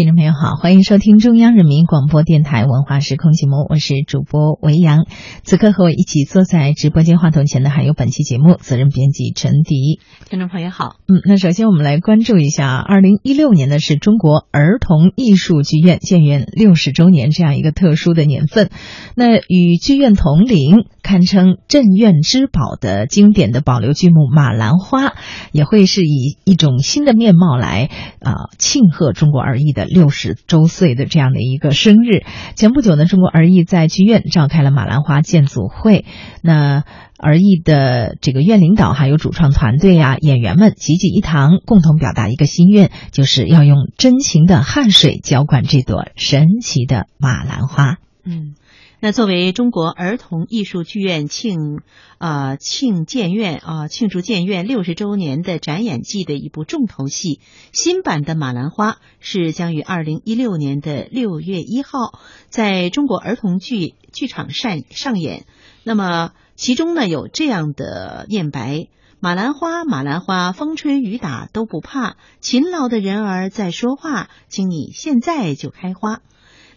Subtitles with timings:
[0.00, 5.04] 听众朋友好，欢迎收听中央人民广播电台文化时空节目，我是主播维扬。
[5.44, 10.00] 此刻和我一起坐在直播间话筒前的还有本期节目责任编辑陈迪。
[10.30, 18.70] 听众朋友好，嗯，那首先我们来关注一下，二零一六年呢是中国儿童艺术剧院建院六十周年这样一个特殊的年份。
[19.14, 25.08] 那与剧院同龄，堪称镇院之宝的经典的保留剧目《马兰花》，
[25.52, 27.90] 也会是以一种新的面貌来
[28.20, 29.89] 啊庆贺中国儿艺的。
[29.90, 36.04] 六十周岁的这样的一个生日，前不久呢，中国儿艺在剧院召开了马兰花建组会。
[36.42, 36.84] 那
[37.18, 47.98] 儿艺的这个院领导还有主创团队啊，演员们齐聚一堂，共同表达一个心愿，就是要用真情的汗水浇灌这朵神奇的马兰花。
[48.24, 48.54] 嗯。
[49.02, 51.80] 那作为中国儿童艺术剧院庆
[52.18, 57.40] 啊庆建院啊庆祝建院六十周年的展演季的一部重头戏，
[57.72, 65.46] 新版的《马兰花》是将于二零一六年的六月一号在中国儿童剧剧场上上演。
[65.82, 76.20] 那么其中呢有这样的念白：马兰花，马兰花，风吹雨打都不怕，勤劳的人儿在说话，请你现在就开花。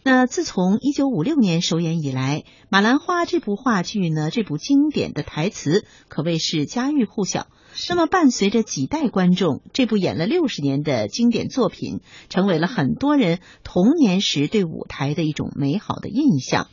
[0.05, 7.47] 那自从一九五六年首演以来，《马兰花》这部话剧呢，这部经典的台词可谓是家喻户晓。
[7.89, 16.65] 那么，伴随着几代观众，这部演了六十年的经典作品，成为了很多人童年时对舞台的一种美好的印象。《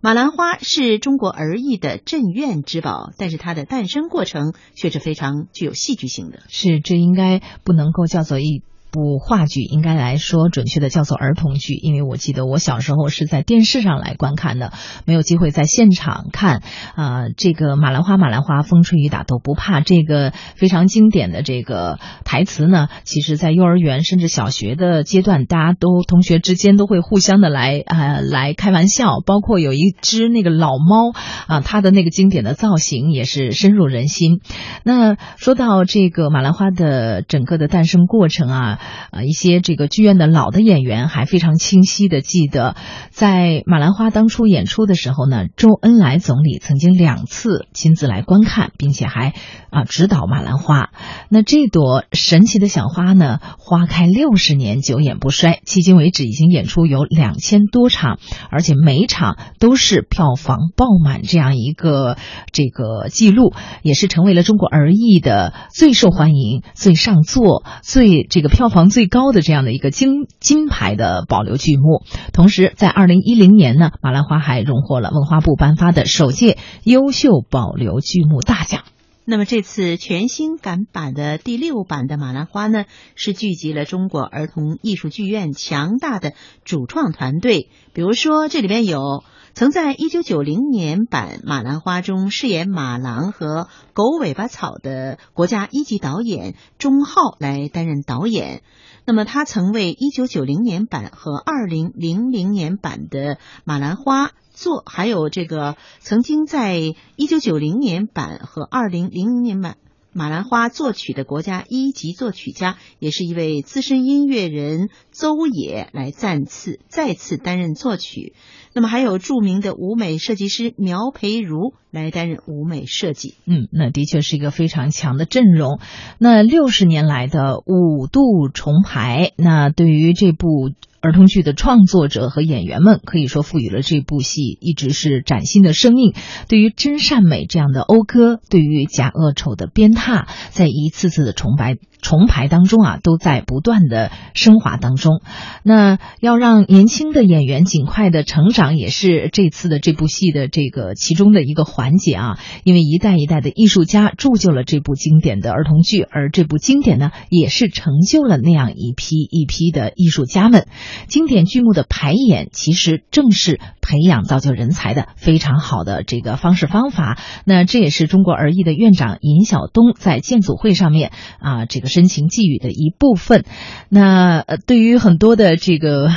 [0.00, 6.40] 马兰花》是中国儿艺的镇院之宝，但是它的诞生过程却是非常具有戏剧性的。
[6.48, 8.62] 是，这应该不能够叫做一。
[8.90, 14.72] 部话剧应该来说，准确的叫做儿童剧，因为我记得我小时候是在电视上来观看的，
[15.04, 16.62] 没有机会在现场看。
[16.96, 29.20] 啊，这个马兰花，马兰花，风吹雨打都不怕，这个非常经典的这个台词呢，其实在幼儿园甚至小学的阶段，大家都同学之间都会互相的来啊来开玩笑。
[29.24, 31.12] 包括有一只那个老猫
[31.46, 34.40] 啊，它的那个经典的造型也是深入人心。
[34.82, 38.79] 那说到这个马兰花的整个的诞生过程啊。
[39.10, 42.74] 啊，一些这个剧院的老的演员还非常清晰的记得，
[43.10, 49.34] 在马兰花当初演出的时候呢，周恩来总理曾经两次亲自来观看，并且还
[49.68, 50.88] 啊指导马兰花。
[51.28, 58.18] 那这朵神奇的小花呢，花开六十年，久演不衰，迄今为止已经演出有两千多场，
[58.50, 62.16] 而且每场都是票房爆满这样一个
[62.50, 63.52] 这个记录，
[63.82, 68.69] 也是成为了中国儿艺的最受欢迎、最上座、最这个票。
[68.70, 78.82] 房最高的这样的一个金金牌的保留剧目，同时在二零一零年呢，马兰花还荣获了文化部颁发的首届优秀保留剧目大奖。
[79.24, 86.32] 那么这次全新改版的第六版的马兰花呢，是聚集了中国儿童艺术剧院强大的
[86.64, 89.22] 主创团队，比如说这里边有。
[89.54, 98.62] 曾在一九九零年版《马兰花》中饰演马郎和狗尾巴草的国家一级导演钟浩来担任导演。
[99.04, 103.34] 那么，他曾为一九九零年版和二零零零年版的
[103.64, 106.78] 《马兰花》作，还有这个曾经在
[107.16, 109.76] 一九九零年版和二零零零年版。
[110.12, 118.34] 马兰花作曲的国家一级作曲家，也是一位资深音乐人邹野来再次再次担任作曲。
[118.72, 123.34] 那么还有著名的舞美设计师苗培如来担任舞美设计。
[123.46, 125.78] 嗯，那的确是一个非常强的阵容。
[126.18, 130.70] 那六十年来的五度重排，那对于这部。
[131.00, 136.14] 儿童剧的创作者和演员们可以说赋予了这部戏一直是崭新的生命。
[136.48, 145.20] 对于真善美这样的讴歌，对于假恶丑的鞭挞，在一次次的崇拜重排当中啊，都在不断的升华当中。
[145.62, 152.38] 那要让年轻的演员尽快的成长，也是这次的这部戏的这个其中的一个环节啊。
[152.64, 160.66] 因为一代一代的艺术家铸就了这部经典的儿童剧，而这部经典呢，也是成就了那样一批一批的艺术家们。
[161.08, 167.18] 经典剧目的排演，其实正是培养造就人才的非常好的这个方式方法。
[167.44, 173.44] 那这也是中国儿艺的院长尹晓东在建组会上面啊，这个深情寄语的一部分。
[173.90, 176.08] 那呃，对于很多的这个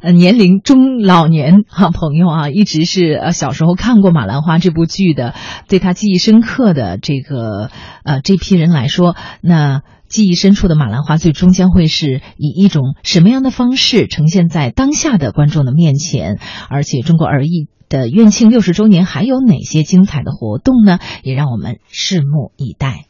[0.00, 5.34] 呃年龄中老年哈朋友啊，一直是呃小时候看过《马兰花》这部剧的，
[5.66, 7.70] 对他记忆深刻的这个
[8.04, 9.82] 呃这批人来说，那。
[10.12, 16.38] 记忆深处的马兰花，最终将会是以一种什么样的方式呈现在当下的观众的面前？
[16.68, 20.98] 而且，中国儿艺的院庆六十周年还有哪些精彩的活动呢？
[21.22, 23.00] 也让我们拭目以待。